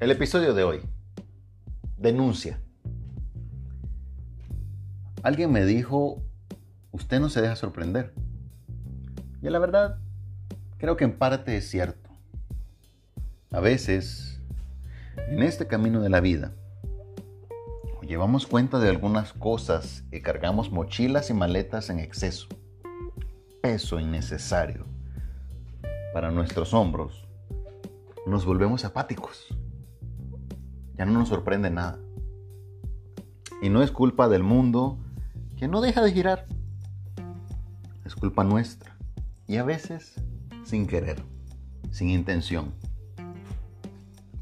[0.00, 0.80] El episodio de hoy.
[1.98, 2.58] Denuncia.
[5.22, 6.22] Alguien me dijo,
[6.90, 8.14] usted no se deja sorprender.
[9.42, 9.98] Y la verdad,
[10.78, 12.08] creo que en parte es cierto.
[13.50, 14.40] A veces,
[15.28, 16.54] en este camino de la vida,
[18.00, 22.48] llevamos cuenta de algunas cosas y cargamos mochilas y maletas en exceso.
[23.60, 24.86] Peso innecesario
[26.14, 27.28] para nuestros hombros.
[28.24, 29.59] Nos volvemos apáticos
[31.00, 31.98] ya no nos sorprende nada.
[33.62, 34.98] Y no es culpa del mundo
[35.56, 36.44] que no deja de girar.
[38.04, 38.98] Es culpa nuestra.
[39.46, 40.16] Y a veces
[40.62, 41.24] sin querer,
[41.90, 42.74] sin intención.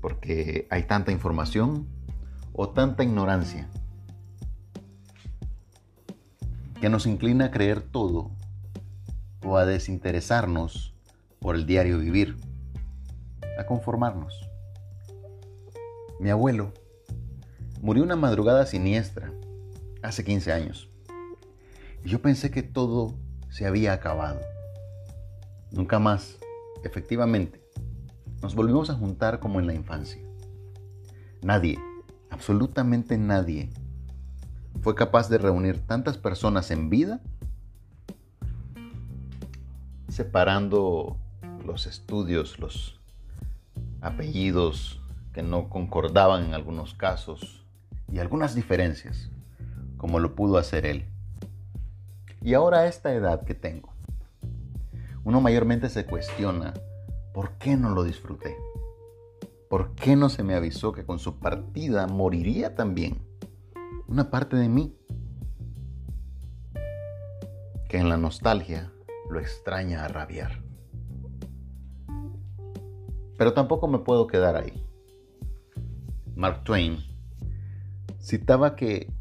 [0.00, 1.86] Porque hay tanta información
[2.52, 3.68] o tanta ignorancia
[6.80, 8.32] que nos inclina a creer todo
[9.44, 10.92] o a desinteresarnos
[11.38, 12.36] por el diario vivir,
[13.60, 14.48] a conformarnos.
[16.20, 16.72] Mi abuelo
[17.80, 19.32] murió una madrugada siniestra
[20.02, 20.88] hace 15 años.
[22.04, 23.14] Y yo pensé que todo
[23.50, 24.40] se había acabado.
[25.70, 26.38] Nunca más,
[26.82, 27.62] efectivamente,
[28.42, 30.20] nos volvimos a juntar como en la infancia.
[31.42, 31.78] Nadie,
[32.30, 33.70] absolutamente nadie,
[34.82, 37.20] fue capaz de reunir tantas personas en vida
[40.08, 41.16] separando
[41.64, 43.00] los estudios, los
[44.00, 45.00] apellidos,
[45.32, 47.66] que no concordaban en algunos casos
[48.10, 49.30] y algunas diferencias,
[49.96, 51.06] como lo pudo hacer él.
[52.40, 53.92] Y ahora a esta edad que tengo,
[55.24, 56.72] uno mayormente se cuestiona,
[57.34, 58.56] ¿por qué no lo disfruté?
[59.68, 63.18] ¿Por qué no se me avisó que con su partida moriría también
[64.06, 64.96] una parte de mí?
[67.88, 68.90] Que en la nostalgia
[69.28, 70.62] lo extraña a rabiar.
[73.36, 74.87] Pero tampoco me puedo quedar ahí.
[76.38, 76.98] Mark Twain,
[78.20, 79.12] citaba que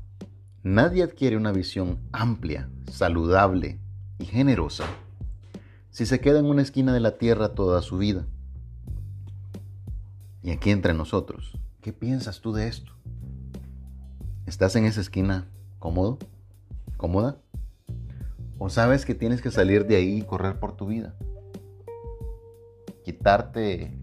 [0.61, 3.79] nadie adquiere una visión amplia, saludable
[4.19, 4.85] y generosa
[5.89, 8.27] si se queda en una esquina de la tierra toda su vida.
[10.43, 12.91] Y aquí entre nosotros, ¿qué piensas tú de esto?
[14.45, 15.47] ¿Estás en esa esquina
[15.79, 16.19] cómodo?
[16.97, 17.37] ¿Cómoda?
[18.59, 21.15] ¿O sabes que tienes que salir de ahí y correr por tu vida?
[23.03, 23.97] Quitarte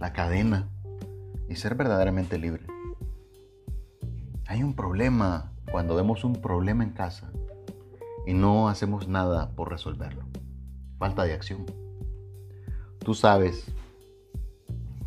[0.00, 0.70] la cadena
[1.48, 2.66] y ser verdaderamente libre.
[4.46, 7.30] Hay un problema cuando vemos un problema en casa
[8.26, 10.24] y no hacemos nada por resolverlo.
[10.98, 11.66] Falta de acción.
[12.98, 13.66] Tú sabes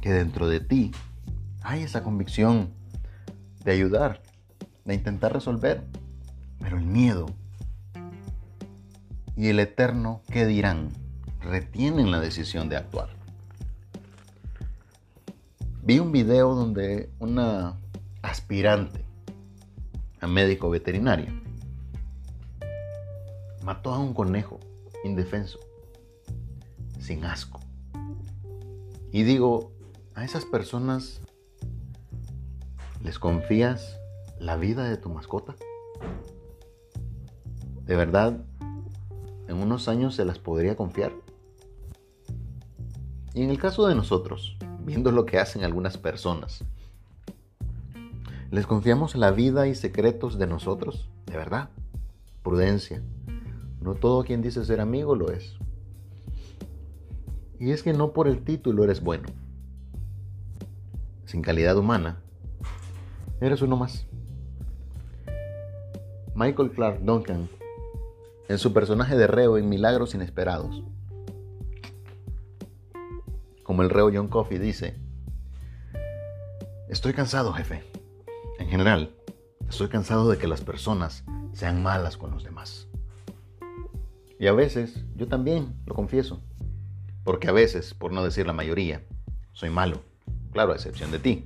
[0.02, 0.92] que dentro de ti
[1.62, 2.70] hay esa convicción
[3.64, 4.22] de ayudar,
[4.86, 5.84] de intentar resolver,
[6.60, 7.28] pero el miedo
[9.36, 10.90] y el eterno ¿qué dirán?
[11.42, 13.17] retienen la decisión de actuar.
[15.88, 17.80] Vi un video donde una
[18.22, 19.06] aspirante
[20.20, 21.32] a médico veterinario
[23.64, 24.60] mató a un conejo
[25.06, 25.60] indefenso,
[27.00, 27.62] sin asco.
[29.14, 29.72] Y digo,
[30.14, 31.22] a esas personas
[33.02, 33.98] les confías
[34.40, 35.56] la vida de tu mascota.
[37.86, 38.44] ¿De verdad
[39.48, 41.14] en unos años se las podría confiar?
[43.34, 46.64] Y en el caso de nosotros, viendo lo que hacen algunas personas.
[48.52, 51.70] Les confiamos la vida y secretos de nosotros, de verdad.
[52.42, 53.04] Prudencia.
[53.82, 55.58] No todo quien dice ser amigo lo es.
[57.60, 59.28] Y es que no por el título eres bueno.
[61.26, 62.22] Sin calidad humana,
[63.42, 64.08] eres uno más.
[66.34, 67.50] Michael Clark Duncan,
[68.48, 70.82] en su personaje de reo en Milagros Inesperados,
[73.68, 74.96] como el reo John Coffey dice,
[76.90, 77.84] estoy cansado, jefe.
[78.58, 79.14] En general,
[79.70, 81.24] estoy cansado de que las personas
[81.54, 82.88] sean malas con los demás.
[84.40, 86.42] Y a veces, yo también, lo confieso.
[87.24, 89.04] Porque a veces, por no decir la mayoría,
[89.54, 90.02] soy malo.
[90.52, 91.46] Claro, a excepción de ti,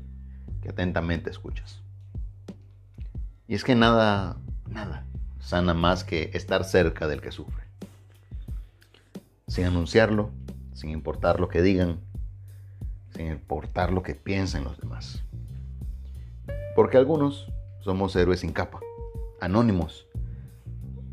[0.61, 1.81] que atentamente escuchas.
[3.47, 4.37] Y es que nada,
[4.69, 5.05] nada
[5.41, 7.65] sana más que estar cerca del que sufre.
[9.47, 10.31] Sin anunciarlo,
[10.73, 11.99] sin importar lo que digan,
[13.21, 15.23] sin importar lo que piensen los demás.
[16.75, 17.51] Porque algunos
[17.81, 18.79] somos héroes sin capa,
[19.39, 20.07] anónimos,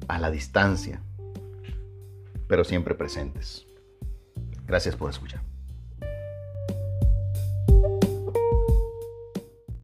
[0.09, 1.03] a la distancia,
[2.47, 3.67] pero siempre presentes.
[4.67, 5.48] Gracias por escuchar.